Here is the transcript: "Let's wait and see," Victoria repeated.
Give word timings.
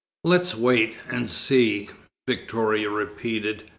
"Let's 0.23 0.55
wait 0.55 0.95
and 1.11 1.29
see," 1.29 1.87
Victoria 2.27 2.89
repeated. 2.89 3.69